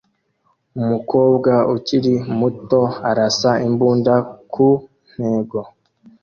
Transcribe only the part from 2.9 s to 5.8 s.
arasa imbunda ku ntego